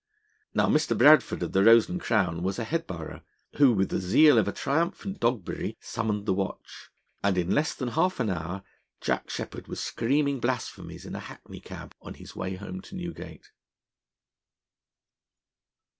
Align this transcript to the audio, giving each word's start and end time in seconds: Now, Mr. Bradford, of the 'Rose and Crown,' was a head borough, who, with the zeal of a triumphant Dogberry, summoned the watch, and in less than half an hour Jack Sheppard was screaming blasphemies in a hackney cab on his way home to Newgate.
Now, 0.55 0.65
Mr. 0.65 0.97
Bradford, 0.97 1.43
of 1.43 1.51
the 1.51 1.63
'Rose 1.63 1.87
and 1.87 2.01
Crown,' 2.01 2.41
was 2.41 2.57
a 2.57 2.63
head 2.63 2.87
borough, 2.87 3.21
who, 3.57 3.71
with 3.71 3.89
the 3.89 3.99
zeal 3.99 4.39
of 4.39 4.47
a 4.47 4.51
triumphant 4.51 5.19
Dogberry, 5.19 5.77
summoned 5.79 6.25
the 6.25 6.33
watch, 6.33 6.89
and 7.23 7.37
in 7.37 7.53
less 7.53 7.75
than 7.75 7.89
half 7.89 8.19
an 8.19 8.31
hour 8.31 8.63
Jack 8.99 9.29
Sheppard 9.29 9.67
was 9.67 9.79
screaming 9.79 10.39
blasphemies 10.39 11.05
in 11.05 11.13
a 11.13 11.19
hackney 11.19 11.59
cab 11.59 11.93
on 12.01 12.15
his 12.15 12.35
way 12.35 12.55
home 12.55 12.81
to 12.81 12.95
Newgate. 12.95 13.51